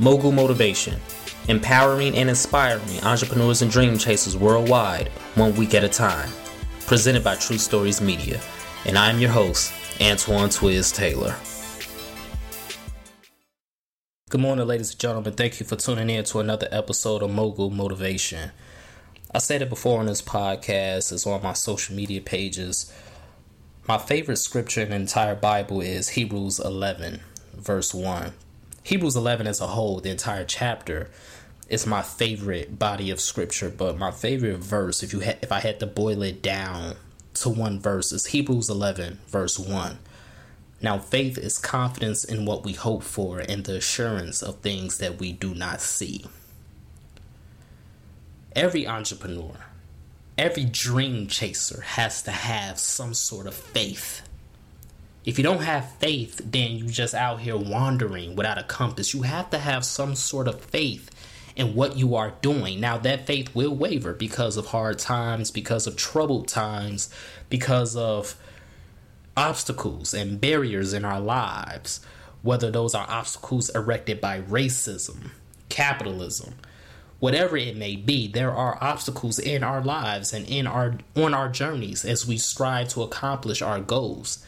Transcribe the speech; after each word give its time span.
Mogul 0.00 0.32
Motivation, 0.32 0.98
empowering 1.48 2.16
and 2.16 2.30
inspiring 2.30 3.00
entrepreneurs 3.02 3.60
and 3.60 3.70
dream 3.70 3.98
chasers 3.98 4.34
worldwide, 4.34 5.08
one 5.34 5.54
week 5.56 5.74
at 5.74 5.84
a 5.84 5.90
time. 5.90 6.30
Presented 6.86 7.22
by 7.22 7.34
True 7.34 7.58
Stories 7.58 8.00
Media. 8.00 8.40
And 8.86 8.96
I 8.96 9.10
am 9.10 9.18
your 9.18 9.28
host, 9.28 9.74
Antoine 10.00 10.48
Twiz 10.48 10.94
Taylor. 10.94 11.36
Good 14.30 14.40
morning, 14.40 14.66
ladies 14.66 14.92
and 14.92 14.98
gentlemen. 14.98 15.34
Thank 15.34 15.60
you 15.60 15.66
for 15.66 15.76
tuning 15.76 16.08
in 16.08 16.24
to 16.24 16.40
another 16.40 16.68
episode 16.70 17.22
of 17.22 17.30
Mogul 17.30 17.68
Motivation. 17.68 18.52
I 19.34 19.38
said 19.38 19.60
it 19.60 19.68
before 19.68 20.00
on 20.00 20.06
this 20.06 20.22
podcast, 20.22 21.12
it's 21.12 21.26
on 21.26 21.42
my 21.42 21.52
social 21.52 21.94
media 21.94 22.22
pages. 22.22 22.90
My 23.86 23.98
favorite 23.98 24.38
scripture 24.38 24.80
in 24.80 24.90
the 24.90 24.96
entire 24.96 25.34
Bible 25.34 25.82
is 25.82 26.08
Hebrews 26.08 26.58
11, 26.58 27.20
verse 27.54 27.92
1. 27.92 28.32
Hebrews 28.82 29.16
11 29.16 29.46
as 29.46 29.60
a 29.60 29.68
whole, 29.68 30.00
the 30.00 30.10
entire 30.10 30.44
chapter, 30.44 31.10
is 31.68 31.86
my 31.86 32.02
favorite 32.02 32.78
body 32.78 33.10
of 33.10 33.20
scripture. 33.20 33.70
But 33.70 33.98
my 33.98 34.10
favorite 34.10 34.58
verse, 34.58 35.02
if 35.02 35.12
you 35.12 35.20
ha- 35.20 35.38
if 35.42 35.52
I 35.52 35.60
had 35.60 35.80
to 35.80 35.86
boil 35.86 36.22
it 36.22 36.42
down 36.42 36.96
to 37.34 37.48
one 37.48 37.78
verse, 37.78 38.12
is 38.12 38.26
Hebrews 38.26 38.68
11 38.68 39.18
verse 39.28 39.58
1. 39.58 39.98
Now, 40.82 40.98
faith 40.98 41.36
is 41.36 41.58
confidence 41.58 42.24
in 42.24 42.46
what 42.46 42.64
we 42.64 42.72
hope 42.72 43.02
for 43.02 43.38
and 43.38 43.64
the 43.64 43.76
assurance 43.76 44.42
of 44.42 44.56
things 44.56 44.98
that 44.98 45.18
we 45.18 45.30
do 45.30 45.54
not 45.54 45.82
see. 45.82 46.24
Every 48.56 48.86
entrepreneur, 48.86 49.54
every 50.38 50.64
dream 50.64 51.26
chaser 51.26 51.82
has 51.82 52.22
to 52.22 52.30
have 52.30 52.78
some 52.78 53.12
sort 53.12 53.46
of 53.46 53.54
faith 53.54 54.22
if 55.24 55.38
you 55.38 55.44
don't 55.44 55.62
have 55.62 55.92
faith, 55.96 56.40
then 56.44 56.72
you 56.72 56.86
just 56.86 57.14
out 57.14 57.40
here 57.40 57.56
wandering 57.56 58.36
without 58.36 58.58
a 58.58 58.62
compass. 58.62 59.12
You 59.12 59.22
have 59.22 59.50
to 59.50 59.58
have 59.58 59.84
some 59.84 60.14
sort 60.14 60.48
of 60.48 60.60
faith 60.60 61.10
in 61.56 61.74
what 61.74 61.96
you 61.96 62.14
are 62.14 62.32
doing. 62.40 62.80
Now, 62.80 62.96
that 62.98 63.26
faith 63.26 63.54
will 63.54 63.74
waver 63.74 64.14
because 64.14 64.56
of 64.56 64.66
hard 64.66 64.98
times, 64.98 65.50
because 65.50 65.86
of 65.86 65.96
troubled 65.96 66.48
times, 66.48 67.10
because 67.50 67.96
of 67.96 68.34
obstacles 69.36 70.14
and 70.14 70.40
barriers 70.40 70.92
in 70.92 71.04
our 71.04 71.20
lives, 71.20 72.00
whether 72.42 72.70
those 72.70 72.94
are 72.94 73.06
obstacles 73.08 73.68
erected 73.70 74.20
by 74.20 74.40
racism, 74.40 75.30
capitalism, 75.68 76.54
whatever 77.18 77.56
it 77.56 77.76
may 77.76 77.94
be 77.94 78.26
there 78.26 78.50
are 78.50 78.78
obstacles 78.80 79.38
in 79.38 79.62
our 79.62 79.82
lives 79.82 80.32
and 80.32 80.48
in 80.48 80.66
our 80.66 80.96
on 81.14 81.34
our 81.34 81.50
journeys 81.50 82.04
as 82.04 82.26
we 82.26 82.38
strive 82.38 82.88
to 82.88 83.02
accomplish 83.02 83.60
our 83.60 83.78
goals 83.78 84.44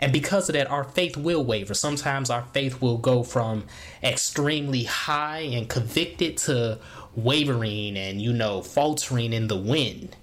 and 0.00 0.12
because 0.12 0.48
of 0.48 0.54
that, 0.54 0.70
our 0.70 0.84
faith 0.84 1.16
will 1.16 1.44
waver. 1.44 1.74
Sometimes 1.74 2.30
our 2.30 2.44
faith 2.52 2.80
will 2.80 2.98
go 2.98 3.22
from 3.22 3.64
extremely 4.02 4.84
high 4.84 5.40
and 5.40 5.68
convicted 5.68 6.36
to 6.38 6.78
wavering 7.16 7.96
and, 7.96 8.22
you 8.22 8.32
know, 8.32 8.62
faltering 8.62 9.32
in 9.32 9.48
the 9.48 9.56
wind. 9.56 10.16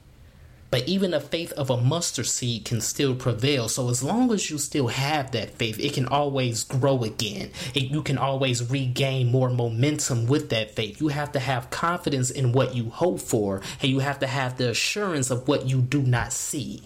But 0.72 0.88
even 0.90 1.12
the 1.12 1.22
faith 1.22 1.52
of 1.53 1.70
a 1.70 1.78
mustard 1.78 2.26
seed 2.26 2.66
can 2.66 2.81
still 2.81 3.16
prevail. 3.16 3.70
So 3.70 3.90
as 3.90 4.03
long 4.03 4.31
as 4.34 4.50
you 4.50 4.58
still 4.58 4.88
have 4.88 5.31
that 5.31 5.52
faith, 5.52 5.80
it 5.80 5.94
can 5.94 6.06
always 6.06 6.64
grow 6.64 7.03
again. 7.03 7.52
It, 7.73 7.84
you 7.84 8.02
can 8.02 8.18
always 8.18 8.70
regain 8.70 9.31
more 9.31 9.50
momentum 9.50 10.26
with 10.26 10.50
that 10.50 10.72
faith. 10.72 11.00
You 11.00 11.09
have 11.09 11.31
to 11.34 11.40
have 11.40 11.70
confidence 11.70 12.30
in 12.30 12.52
what 12.52 12.76
you 12.76 12.90
hope 12.90 13.22
for, 13.22 13.62
and 13.81 13.90
you 13.90 14.00
have 14.00 14.20
to 14.20 14.28
have 14.28 14.58
the 14.58 14.72
assurance 14.72 15.30
of 15.30 15.48
what 15.48 15.66
you 15.66 15.81
do 15.81 16.02
not 16.02 16.34
see. 16.34 16.84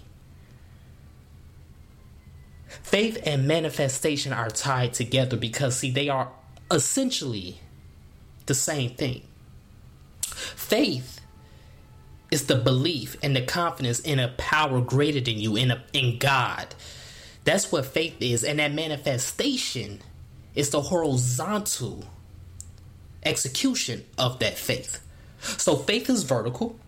Faith 2.70 3.18
and 3.26 3.48
manifestation 3.48 4.32
are 4.32 4.50
tied 4.50 4.94
together 4.94 5.36
because, 5.36 5.78
see, 5.78 5.92
they 5.92 6.08
are 6.08 6.32
essentially 6.72 7.60
the 8.46 8.54
same 8.54 8.92
thing. 8.92 9.24
Faith 10.22 11.20
is 12.32 12.46
the 12.46 12.56
belief 12.56 13.18
and 13.24 13.36
the 13.36 13.42
confidence 13.42 14.00
in 14.00 14.20
a 14.20 14.28
power 14.38 14.82
greater 14.82 15.20
than 15.20 15.40
you, 15.40 15.56
in, 15.56 15.72
a, 15.72 15.84
in 15.94 16.20
God. 16.20 16.76
That's 17.44 17.72
what 17.72 17.86
faith 17.86 18.18
is. 18.22 18.44
And 18.44 18.60
that 18.60 18.74
manifestation 18.74 20.02
is 20.54 20.70
the 20.70 20.82
horizontal 20.82 22.06
execution 23.24 24.06
of 24.18 24.40
that 24.40 24.58
faith. 24.58 25.00
So 25.40 25.76
faith 25.76 26.10
is 26.10 26.24
vertical 26.24 26.80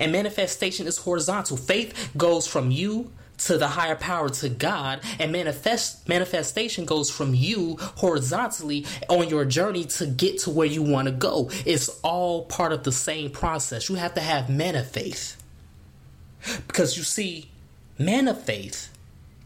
and 0.00 0.10
manifestation 0.10 0.86
is 0.86 0.98
horizontal. 0.98 1.56
Faith 1.56 2.10
goes 2.16 2.46
from 2.46 2.70
you 2.70 3.12
to 3.38 3.58
the 3.58 3.68
higher 3.68 3.96
power 3.96 4.28
to 4.28 4.48
God 4.48 5.00
and 5.18 5.32
manifest 5.32 6.08
manifestation 6.08 6.84
goes 6.84 7.10
from 7.10 7.34
you 7.34 7.76
horizontally 7.80 8.86
on 9.08 9.28
your 9.28 9.44
journey 9.44 9.84
to 9.84 10.06
get 10.06 10.38
to 10.40 10.50
where 10.50 10.66
you 10.66 10.82
want 10.82 11.06
to 11.06 11.12
go. 11.12 11.50
It's 11.64 11.88
all 12.02 12.44
part 12.46 12.72
of 12.72 12.84
the 12.84 12.92
same 12.92 13.30
process. 13.30 13.88
You 13.88 13.96
have 13.96 14.14
to 14.14 14.20
have 14.20 14.48
man 14.48 14.76
of 14.76 14.90
faith. 14.90 15.42
Because 16.66 16.96
you 16.96 17.02
see, 17.02 17.50
man 17.98 18.28
of 18.28 18.40
faith 18.40 18.95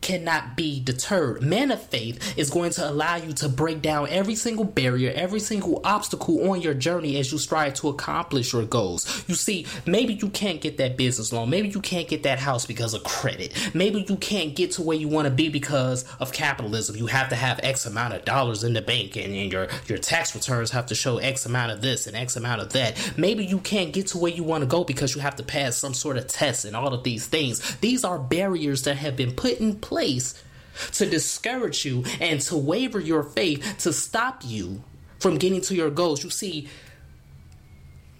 cannot 0.00 0.56
be 0.56 0.80
deterred. 0.80 1.42
Man 1.42 1.70
of 1.70 1.82
faith 1.82 2.38
is 2.38 2.50
going 2.50 2.70
to 2.72 2.88
allow 2.88 3.16
you 3.16 3.32
to 3.34 3.48
break 3.48 3.82
down 3.82 4.08
every 4.08 4.34
single 4.34 4.64
barrier, 4.64 5.12
every 5.14 5.40
single 5.40 5.80
obstacle 5.84 6.50
on 6.50 6.60
your 6.60 6.74
journey 6.74 7.18
as 7.18 7.30
you 7.30 7.38
strive 7.38 7.74
to 7.74 7.88
accomplish 7.88 8.52
your 8.52 8.64
goals. 8.64 9.24
You 9.28 9.34
see, 9.34 9.66
maybe 9.86 10.14
you 10.14 10.30
can't 10.30 10.60
get 10.60 10.78
that 10.78 10.96
business 10.96 11.32
loan. 11.32 11.50
Maybe 11.50 11.68
you 11.68 11.80
can't 11.80 12.08
get 12.08 12.22
that 12.22 12.38
house 12.38 12.66
because 12.66 12.94
of 12.94 13.04
credit. 13.04 13.52
Maybe 13.74 14.04
you 14.08 14.16
can't 14.16 14.56
get 14.56 14.72
to 14.72 14.82
where 14.82 14.96
you 14.96 15.08
want 15.08 15.26
to 15.26 15.30
be 15.30 15.48
because 15.48 16.04
of 16.18 16.32
capitalism. 16.32 16.96
You 16.96 17.06
have 17.06 17.28
to 17.28 17.36
have 17.36 17.60
X 17.62 17.86
amount 17.86 18.14
of 18.14 18.24
dollars 18.24 18.64
in 18.64 18.72
the 18.72 18.82
bank 18.82 19.16
and, 19.16 19.34
and 19.34 19.52
your, 19.52 19.68
your 19.86 19.98
tax 19.98 20.34
returns 20.34 20.70
have 20.70 20.86
to 20.86 20.94
show 20.94 21.18
X 21.18 21.46
amount 21.46 21.72
of 21.72 21.82
this 21.82 22.06
and 22.06 22.16
X 22.16 22.36
amount 22.36 22.62
of 22.62 22.72
that. 22.72 23.12
Maybe 23.16 23.44
you 23.44 23.58
can't 23.58 23.92
get 23.92 24.08
to 24.08 24.18
where 24.18 24.32
you 24.32 24.44
want 24.44 24.62
to 24.62 24.66
go 24.66 24.84
because 24.84 25.14
you 25.14 25.20
have 25.20 25.36
to 25.36 25.42
pass 25.42 25.76
some 25.76 25.94
sort 25.94 26.16
of 26.16 26.26
test 26.26 26.64
and 26.64 26.74
all 26.74 26.94
of 26.94 27.04
these 27.04 27.26
things. 27.26 27.76
These 27.76 28.04
are 28.04 28.18
barriers 28.18 28.82
that 28.84 28.96
have 28.96 29.16
been 29.16 29.32
put 29.32 29.60
in 29.60 29.76
place 29.76 29.89
place 29.90 30.40
to 30.92 31.04
discourage 31.04 31.84
you 31.84 32.04
and 32.20 32.40
to 32.40 32.56
waver 32.56 33.00
your 33.00 33.24
faith 33.24 33.78
to 33.78 33.92
stop 33.92 34.42
you 34.44 34.82
from 35.18 35.36
getting 35.36 35.60
to 35.60 35.74
your 35.74 35.90
goals. 35.90 36.22
You 36.22 36.30
see, 36.30 36.68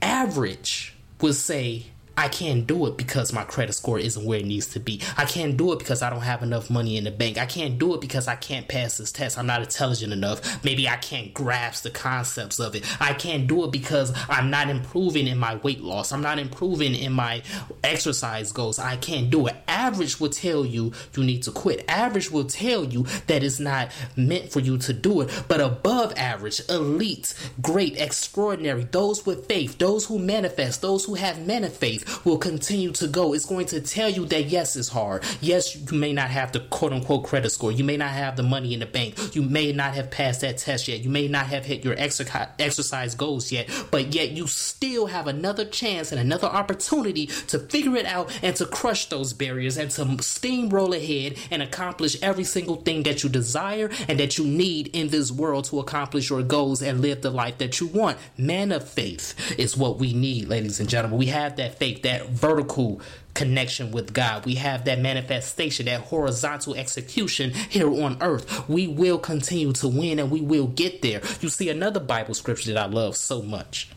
average 0.03 0.97
would 1.21 1.37
say 1.37 1.87
I 2.21 2.29
can't 2.29 2.67
do 2.67 2.87
it 2.87 2.99
because 2.99 3.33
my 3.33 3.45
credit 3.45 3.73
score 3.73 3.99
isn't 3.99 4.27
where 4.27 4.41
it 4.41 4.45
needs 4.45 4.67
to 4.75 4.79
be. 4.79 5.01
I 5.17 5.25
can't 5.25 5.57
do 5.57 5.73
it 5.73 5.79
because 5.79 6.03
I 6.03 6.11
don't 6.11 6.21
have 6.21 6.43
enough 6.43 6.69
money 6.69 6.99
in 6.99 7.05
the 7.05 7.11
bank. 7.11 7.39
I 7.39 7.47
can't 7.47 7.79
do 7.79 7.95
it 7.95 8.03
because 8.03 8.29
I 8.29 8.37
can't 8.37 8.69
pass 8.69 8.99
this 8.99 9.11
test. 9.11 9.39
I'm 9.39 9.47
not 9.47 9.63
intelligent 9.63 10.13
enough. 10.13 10.63
Maybe 10.63 10.87
I 10.87 10.97
can't 10.97 11.33
grasp 11.33 11.85
the 11.85 11.91
concepts 11.91 12.61
of 12.61 12.75
it. 12.75 12.85
I 13.01 13.15
can't 13.15 13.47
do 13.47 13.65
it 13.65 13.73
because 13.73 14.13
I'm 14.29 14.51
not 14.51 14.69
improving 14.69 15.29
in 15.29 15.39
my 15.39 15.55
weight 15.57 15.81
loss. 15.81 16.13
I'm 16.13 16.21
not 16.21 16.39
improving 16.39 16.95
in 16.95 17.15
my 17.15 17.43
exercise 17.83 18.53
goals. 18.53 18.79
I 18.79 18.97
can't 18.97 19.31
do 19.31 19.47
it. 19.47 19.57
Average 19.67 20.21
will 20.21 20.29
tell 20.29 20.67
you 20.67 20.93
you 21.17 21.25
need 21.25 21.43
to 21.45 21.53
quit. 21.53 21.87
Average 21.89 22.31
will 22.31 22.45
tell 22.45 22.85
you 22.85 23.05
that 23.29 23.43
it's 23.43 23.61
not 23.61 23.93
meant 24.15 24.53
for 24.53 24.61
you 24.61 24.77
to 24.77 24.93
do 24.93 25.23
it. 25.23 25.45
But 25.49 25.63
above 25.63 26.13
average, 26.19 26.61
elite, 26.69 27.33
great, 27.63 27.99
extraordinary, 27.99 28.85
those 28.85 29.25
with 29.25 29.47
faith, 29.47 29.79
those 29.79 30.05
who 30.05 30.19
manifest, 30.19 30.83
those 30.83 31.07
who 31.07 31.15
have 31.15 31.47
manifest, 31.47 32.10
will 32.25 32.39
continue 32.39 32.93
to 32.93 33.07
go. 33.09 33.33
It's 33.33 33.47
going 33.47 33.67
to 33.67 33.81
tell 33.81 34.09
you 34.09 34.27
that 34.27 34.47
yes, 34.47 34.77
it's 34.77 34.89
hard. 34.89 35.25
Yes, 35.41 35.77
you 35.77 35.99
may 35.99 36.13
not 36.13 36.31
have 36.31 36.53
the 36.53 36.61
quote 36.61 36.93
unquote 36.93 37.25
credit 37.25 37.51
score. 37.51 37.73
You 37.73 37.85
may 37.85 37.97
not 37.97 38.11
have 38.11 38.37
the 38.37 38.43
money 38.43 38.75
in 38.75 38.81
the 38.81 38.87
bank. 38.87 39.35
You 39.35 39.43
may 39.43 39.73
not 39.73 39.95
have 39.95 40.11
passed 40.11 40.41
that 40.43 40.59
test 40.59 40.89
yet. 40.89 41.01
You 41.01 41.11
may 41.11 41.29
not 41.29 41.47
have 41.47 41.65
hit 41.65 41.85
your 41.85 41.95
exercise 41.99 43.15
goals 43.15 43.53
yet, 43.53 43.69
but 43.91 44.15
yet 44.15 44.31
you 44.31 44.47
still 44.47 45.07
have 45.07 45.27
another 45.27 45.65
chance 45.65 46.13
and 46.13 46.21
another 46.21 46.49
opportunity 46.49 47.27
to 47.27 47.59
figure 47.59 47.97
it 47.97 48.07
out 48.07 48.33
and 48.43 48.55
to 48.57 48.67
crush 48.67 49.07
those 49.07 49.33
barriers 49.33 49.77
and 49.77 49.91
to 49.93 50.05
steamroll 50.05 50.97
ahead 50.97 51.39
and 51.51 51.63
accomplish 51.63 52.21
every 52.23 52.45
single 52.45 52.77
thing 52.77 53.03
that 53.05 53.23
you 53.23 53.29
desire 53.29 53.91
and 54.09 54.19
that 54.19 54.39
you 54.39 54.45
need 54.45 54.89
in 54.89 55.09
this 55.09 55.31
world 55.31 55.65
to 55.67 55.79
accomplish 55.79 56.31
your 56.31 56.43
goals 56.43 56.83
and 56.83 57.01
live 57.01 57.23
the 57.23 57.31
life 57.31 57.59
that 57.59 57.81
you 57.81 57.87
want. 57.87 58.19
Man 58.37 58.73
of 58.73 58.89
faith 58.89 59.59
is 59.59 59.77
what 59.77 59.99
we 59.99 60.13
need, 60.13 60.49
ladies 60.49 60.81
and 60.81 60.89
gentlemen. 60.89 61.19
We 61.19 61.27
have 61.27 61.57
that 61.57 61.79
faith 61.79 62.00
that 62.03 62.29
vertical 62.31 63.01
connection 63.35 63.91
with 63.93 64.13
God. 64.13 64.45
We 64.45 64.57
have 64.57 64.85
that 64.85 65.01
manifestation, 65.01 65.87
that 65.87 66.01
horizontal 66.01 66.75
execution 66.75 67.53
here 67.53 67.91
on 67.91 68.19
earth. 68.21 68.69
We 68.69 68.87
will 68.87 69.19
continue 69.19 69.73
to 69.75 69.89
win 69.89 70.19
and 70.19 70.31
we 70.31 70.41
will 70.41 70.67
get 70.67 71.03
there. 71.03 71.23
You 71.41 71.49
see, 71.49 71.69
another 71.69 72.01
Bible 72.01 72.35
scripture 72.35 72.73
that 72.73 72.83
I 72.83 72.87
love 72.87 73.17
so 73.17 73.43
much 73.43 73.91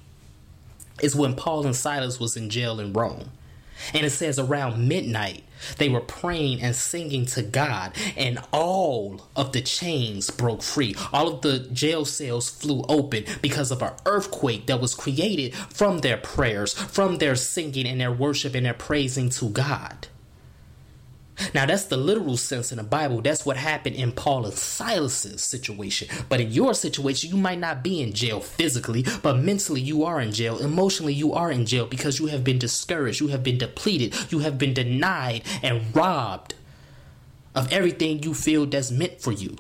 is 1.02 1.16
when 1.16 1.36
Paul 1.36 1.66
and 1.66 1.76
Silas 1.76 2.20
was 2.20 2.38
in 2.38 2.50
jail 2.50 2.80
in 2.80 2.94
Rome. 2.94 3.32
And 3.94 4.06
it 4.06 4.12
says 4.12 4.40
around 4.40 4.88
midnight, 4.88 5.44
they 5.78 5.90
were 5.90 6.02
praying 6.02 6.62
and 6.62 6.76
singing 6.76 7.26
to 7.28 7.42
God, 7.42 7.94
and 8.18 8.40
all 8.52 9.28
of 9.36 9.54
the 9.54 9.62
chains 9.62 10.30
broke 10.30 10.62
free. 10.62 10.96
All 11.12 11.28
of 11.28 11.42
the 11.42 11.60
jail 11.60 12.06
cells 12.06 12.50
flew 12.50 12.84
open 12.90 13.26
because 13.42 13.72
of 13.72 13.82
an 13.82 13.94
earthquake 14.06 14.68
that 14.68 14.82
was 14.82 14.96
created 14.96 15.56
from 15.56 16.00
their 16.00 16.18
prayers, 16.18 16.74
from 16.74 17.18
their 17.18 17.36
singing 17.36 17.88
and 17.88 18.02
their 18.02 18.12
worship 18.12 18.56
and 18.56 18.66
their 18.66 18.74
praising 18.74 19.30
to 19.30 19.50
God. 19.50 20.08
Now, 21.54 21.66
that's 21.66 21.86
the 21.86 21.98
literal 21.98 22.38
sense 22.38 22.72
in 22.72 22.78
the 22.78 22.84
Bible. 22.84 23.22
That's 23.22 23.46
what 23.46 23.58
happened 23.58 23.96
in 23.96 24.12
Paul 24.12 24.46
and 24.46 24.54
Silas's 24.54 25.42
situation. 25.44 26.08
But 26.30 26.42
in 26.42 26.52
your 26.52 26.74
situation, 26.74 27.30
you 27.30 27.38
might 27.38 27.60
not 27.60 27.84
be 27.84 28.02
in 28.02 28.14
jail 28.14 28.40
physically, 28.40 29.06
but 29.22 29.38
mentally 29.38 29.82
you 29.82 30.04
are 30.04 30.20
in 30.20 30.32
jail. 30.32 30.58
Emotionally, 30.60 31.14
you 31.14 31.34
are 31.34 31.52
in 31.52 31.66
jail 31.66 31.86
because 31.86 32.20
you 32.20 32.28
have 32.28 32.44
been 32.44 32.60
discouraged, 32.60 33.22
you 33.22 33.28
have 33.28 33.44
been 33.44 33.58
depleted, 33.58 34.16
you 34.32 34.40
have 34.40 34.58
been 34.58 34.74
denied 34.74 35.44
and 35.62 35.96
robbed 35.96 36.56
of 37.56 37.72
everything 37.72 38.24
you 38.24 38.34
feel 38.34 38.66
that's 38.66 38.92
meant 38.92 39.22
for 39.22 39.32
you. 39.32 39.58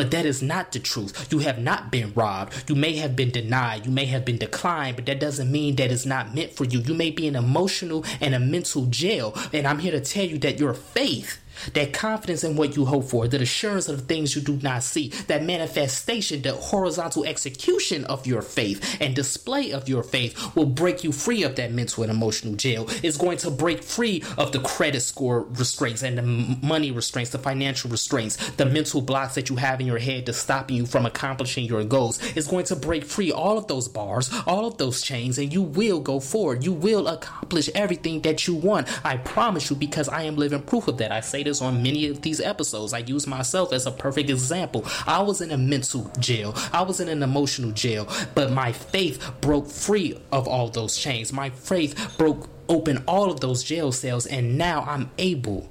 But 0.00 0.12
that 0.12 0.24
is 0.24 0.40
not 0.40 0.72
the 0.72 0.78
truth. 0.78 1.30
You 1.30 1.40
have 1.40 1.58
not 1.58 1.90
been 1.90 2.14
robbed. 2.14 2.70
You 2.70 2.74
may 2.74 2.96
have 2.96 3.14
been 3.14 3.30
denied. 3.30 3.84
You 3.84 3.92
may 3.92 4.06
have 4.06 4.24
been 4.24 4.38
declined, 4.38 4.96
but 4.96 5.04
that 5.04 5.20
doesn't 5.20 5.52
mean 5.52 5.76
that 5.76 5.92
it's 5.92 6.06
not 6.06 6.34
meant 6.34 6.54
for 6.54 6.64
you. 6.64 6.80
You 6.80 6.94
may 6.94 7.10
be 7.10 7.26
in 7.26 7.36
emotional 7.36 8.02
and 8.18 8.34
a 8.34 8.38
mental 8.38 8.86
jail. 8.86 9.36
And 9.52 9.66
I'm 9.66 9.78
here 9.78 9.92
to 9.92 10.00
tell 10.00 10.24
you 10.24 10.38
that 10.38 10.58
your 10.58 10.72
faith 10.72 11.38
that 11.74 11.92
confidence 11.92 12.44
in 12.44 12.56
what 12.56 12.76
you 12.76 12.84
hope 12.84 13.04
for, 13.04 13.28
that 13.28 13.42
assurance 13.42 13.88
of 13.88 13.96
the 13.98 14.04
things 14.04 14.34
you 14.34 14.42
do 14.42 14.56
not 14.62 14.82
see, 14.82 15.08
that 15.28 15.42
manifestation, 15.42 16.42
the 16.42 16.52
horizontal 16.52 17.24
execution 17.24 18.04
of 18.06 18.26
your 18.26 18.42
faith 18.42 18.96
and 19.00 19.14
display 19.14 19.70
of 19.70 19.88
your 19.88 20.02
faith 20.02 20.54
will 20.56 20.66
break 20.66 21.04
you 21.04 21.12
free 21.12 21.42
of 21.42 21.56
that 21.56 21.72
mental 21.72 22.02
and 22.02 22.10
emotional 22.10 22.54
jail. 22.54 22.86
It's 23.02 23.16
going 23.16 23.38
to 23.38 23.50
break 23.50 23.82
free 23.82 24.22
of 24.38 24.52
the 24.52 24.60
credit 24.60 25.00
score 25.00 25.42
restraints 25.42 26.02
and 26.02 26.18
the 26.18 26.22
money 26.66 26.90
restraints, 26.90 27.30
the 27.30 27.38
financial 27.38 27.90
restraints, 27.90 28.36
the 28.52 28.66
mental 28.66 29.00
blocks 29.00 29.34
that 29.34 29.50
you 29.50 29.56
have 29.56 29.80
in 29.80 29.86
your 29.86 29.98
head 29.98 30.26
to 30.26 30.32
stopping 30.32 30.76
you 30.76 30.86
from 30.86 31.06
accomplishing 31.06 31.64
your 31.64 31.84
goals. 31.84 32.18
It's 32.36 32.46
going 32.46 32.64
to 32.66 32.76
break 32.76 33.04
free 33.04 33.32
all 33.32 33.58
of 33.58 33.66
those 33.66 33.88
bars, 33.88 34.30
all 34.46 34.66
of 34.66 34.78
those 34.78 35.02
chains, 35.02 35.38
and 35.38 35.52
you 35.52 35.62
will 35.62 36.00
go 36.00 36.20
forward. 36.20 36.64
You 36.64 36.72
will 36.72 37.08
accomplish 37.08 37.68
everything 37.74 38.20
that 38.22 38.46
you 38.46 38.54
want. 38.54 38.88
I 39.04 39.16
promise 39.18 39.70
you 39.70 39.76
because 39.76 40.08
I 40.08 40.22
am 40.22 40.36
living 40.36 40.62
proof 40.62 40.88
of 40.88 40.98
that. 40.98 41.12
I 41.12 41.20
say 41.20 41.39
this 41.42 41.62
on 41.62 41.82
many 41.82 42.06
of 42.08 42.22
these 42.22 42.40
episodes. 42.40 42.92
I 42.92 42.98
use 42.98 43.26
myself 43.26 43.72
as 43.72 43.86
a 43.86 43.90
perfect 43.90 44.30
example. 44.30 44.84
I 45.06 45.22
was 45.22 45.40
in 45.40 45.50
a 45.50 45.58
mental 45.58 46.10
jail, 46.18 46.54
I 46.72 46.82
was 46.82 47.00
in 47.00 47.08
an 47.08 47.22
emotional 47.22 47.72
jail, 47.72 48.08
but 48.34 48.52
my 48.52 48.72
faith 48.72 49.32
broke 49.40 49.68
free 49.68 50.20
of 50.32 50.46
all 50.48 50.68
those 50.68 50.96
chains. 50.96 51.32
My 51.32 51.50
faith 51.50 52.14
broke 52.18 52.48
open 52.68 53.02
all 53.06 53.30
of 53.30 53.40
those 53.40 53.62
jail 53.62 53.92
cells, 53.92 54.26
and 54.26 54.56
now 54.56 54.82
I'm 54.82 55.10
able 55.18 55.68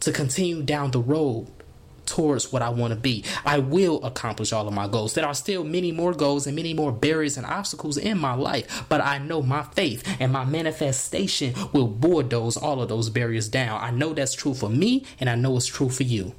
to 0.00 0.12
continue 0.12 0.62
down 0.62 0.90
the 0.90 1.00
road 1.00 1.46
towards 2.06 2.52
what 2.52 2.62
I 2.62 2.70
want 2.70 2.92
to 2.92 2.98
be. 2.98 3.24
I 3.44 3.58
will 3.58 4.02
accomplish 4.04 4.52
all 4.52 4.66
of 4.66 4.74
my 4.74 4.88
goals. 4.88 5.14
There 5.14 5.26
are 5.26 5.34
still 5.34 5.64
many 5.64 5.92
more 5.92 6.12
goals 6.12 6.46
and 6.46 6.56
many 6.56 6.74
more 6.74 6.92
barriers 6.92 7.36
and 7.36 7.46
obstacles 7.46 7.96
in 7.96 8.18
my 8.18 8.34
life, 8.34 8.84
but 8.88 9.00
I 9.00 9.18
know 9.18 9.42
my 9.42 9.62
faith 9.62 10.06
and 10.20 10.32
my 10.32 10.44
manifestation 10.44 11.54
will 11.72 11.88
bulldoze 11.88 12.56
all 12.56 12.82
of 12.82 12.88
those 12.88 13.10
barriers 13.10 13.48
down. 13.48 13.80
I 13.82 13.90
know 13.90 14.12
that's 14.12 14.34
true 14.34 14.54
for 14.54 14.68
me, 14.68 15.04
and 15.20 15.28
I 15.28 15.34
know 15.34 15.56
it's 15.56 15.66
true 15.66 15.88
for 15.88 16.02
you. 16.02 16.34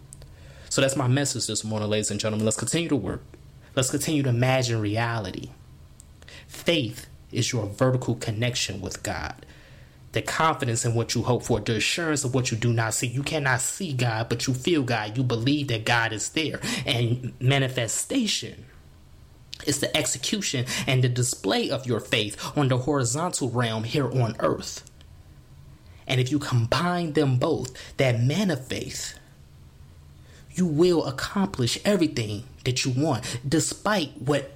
So 0.70 0.82
that's 0.82 0.96
my 0.96 1.08
message 1.08 1.48
this 1.48 1.64
morning, 1.64 1.90
ladies 1.90 2.12
and 2.12 2.20
gentlemen. 2.20 2.46
Let's 2.46 2.58
continue 2.58 2.90
to 2.90 2.96
work. 2.96 3.24
Let's 3.76 3.92
continue 3.92 4.24
to 4.24 4.30
imagine 4.30 4.82
reality. 4.82 5.50
Faith 6.48 7.08
is 7.32 7.52
your 7.52 7.66
vertical 7.66 8.16
connection 8.16 8.82
with 8.82 9.04
God 9.04 9.46
the 10.14 10.22
confidence 10.22 10.86
in 10.86 10.94
what 10.94 11.14
you 11.16 11.24
hope 11.24 11.44
for, 11.44 11.60
the 11.60 11.76
assurance 11.76 12.24
of 12.24 12.34
what 12.34 12.52
you 12.52 12.58
do 12.58 12.72
not 12.72 12.94
see. 12.94 13.08
You 13.08 13.24
cannot 13.24 13.62
see 13.62 13.94
God, 13.94 14.30
but 14.30 14.48
you 14.48 14.54
feel 14.54 14.84
God. 14.84 15.18
You 15.18 15.24
believe 15.24 15.68
that 15.68 15.86
God 15.86 16.14
is 16.14 16.30
there. 16.30 16.60
And 16.86 17.34
manifestation 17.40 18.66
is 19.66 19.80
the 19.80 19.96
execution 19.96 20.66
and 20.88 21.04
the 21.04 21.10
display 21.10 21.70
of 21.70 21.86
your 21.88 22.00
faith 22.00 22.58
on 22.58 22.68
the 22.68 22.78
horizontal 22.78 23.50
realm 23.50 23.84
here 23.84 24.10
on 24.10 24.36
earth. 24.40 24.90
And 26.06 26.22
if 26.22 26.32
you 26.32 26.40
combine 26.40 27.14
them 27.14 27.38
both, 27.38 27.72
that 27.98 28.22
man 28.22 28.52
of 28.52 28.68
faith, 28.68 29.18
you 30.52 30.68
will 30.68 31.06
accomplish 31.06 31.80
everything 31.84 32.44
that 32.66 32.86
you 32.86 32.92
want, 32.92 33.40
despite 33.48 34.22
what 34.22 34.52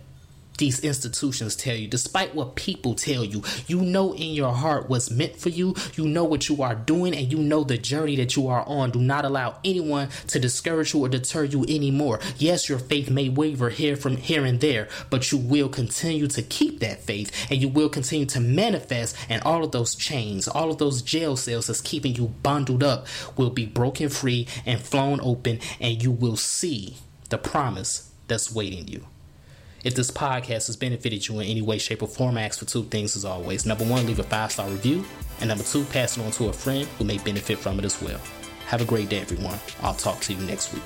these 0.57 0.80
institutions 0.80 1.56
tell 1.56 1.75
you, 1.75 1.88
despite 1.88 2.36
what 2.36 2.56
people 2.56 2.95
tell 2.95 3.24
you. 3.24 3.44
You 3.68 3.81
know 3.81 4.13
in 4.13 4.33
your 4.33 4.54
heart 4.54 4.89
what's 4.89 5.12
meant 5.12 5.38
for 5.38 5.50
you. 5.50 5.75
You 5.95 6.07
know 6.07 6.24
what 6.24 6.50
you 6.50 6.62
are 6.63 6.75
doing, 6.75 7.15
and 7.15 7.31
you 7.31 7.38
know 7.38 7.63
the 7.63 7.77
journey 7.77 8.15
that 8.18 8.36
you 8.36 8.48
are 8.48 8.63
on. 8.68 8.92
Do 8.92 9.00
not 9.00 9.25
allow 9.25 9.59
anyone 9.63 10.09
to 10.27 10.39
discourage 10.39 10.94
you 10.94 11.06
or 11.06 11.09
deter 11.09 11.44
you 11.44 11.63
anymore. 11.63 12.19
Yes, 12.38 12.69
your 12.69 12.80
faith 12.80 13.09
may 13.09 13.30
waver 13.30 13.69
here 13.69 13.95
from 13.95 14.18
here 14.18 14.45
and 14.45 14.59
there, 14.59 14.88
but 15.09 15.31
you 15.31 15.38
will 15.38 15.69
continue 15.69 16.27
to 16.27 16.42
keep 16.42 16.80
that 16.80 17.01
faith 17.03 17.31
and 17.51 17.62
you 17.62 17.69
will 17.69 17.89
continue 17.89 18.25
to 18.27 18.39
manifest, 18.39 19.15
and 19.30 19.42
all 19.44 19.63
of 19.63 19.71
those 19.71 19.95
chains, 19.95 20.48
all 20.48 20.71
of 20.71 20.77
those 20.77 21.01
jail 21.01 21.36
cells 21.36 21.68
that's 21.68 21.81
keeping 21.81 22.15
you 22.15 22.27
bundled 22.44 22.83
up 22.83 23.06
will 23.36 23.50
be 23.50 23.65
broken 23.65 24.10
free 24.10 24.48
and 24.65 24.81
flown 24.81 25.19
open, 25.21 25.60
and 25.80 26.01
you 26.01 26.12
will 26.12 26.38
see 26.38 26.98
the 27.30 27.38
promise 27.38 28.12
that's 28.27 28.53
waiting 28.53 28.88
you. 28.88 29.06
If 29.88 29.95
this 29.95 30.12
podcast 30.12 30.68
has 30.68 30.75
benefited 30.75 31.25
you 31.25 31.39
in 31.39 31.48
any 31.48 31.62
way, 31.62 31.78
shape, 31.78 32.04
or 32.04 32.10
form, 32.10 32.38
I 32.38 32.42
ask 32.42 32.60
for 32.60 32.66
two 32.66 32.84
things 32.84 33.16
as 33.16 33.24
always. 33.24 33.66
Number 33.66 33.86
one, 33.86 34.06
leave 34.06 34.19
a 34.19 34.24
five 34.24 34.51
star 34.51 34.68
review. 34.68 35.06
And 35.39 35.48
number 35.48 35.63
two, 35.63 35.86
pass 35.86 36.18
it 36.18 36.25
on 36.25 36.31
to 36.31 36.50
a 36.50 36.51
friend 36.51 36.86
who 36.98 37.06
may 37.06 37.19
benefit 37.19 37.57
from 37.57 37.80
it 37.80 37.86
as 37.86 38.01
well. 38.01 38.19
Have 38.66 38.81
a 38.81 38.84
great 38.84 39.07
day, 39.07 39.22
everyone. 39.22 39.57
I'll 39.81 39.94
talk 39.94 40.19
to 40.19 40.34
you 40.34 40.42
next 40.42 40.74
week. 40.74 40.84